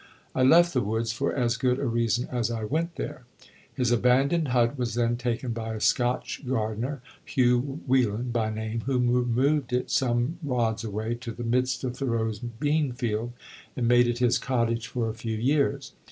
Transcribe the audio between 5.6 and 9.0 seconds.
a Scotch gardener, Hugh Whelan by name, who